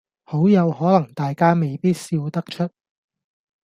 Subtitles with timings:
[0.25, 2.67] 好有可能大家未必笑得出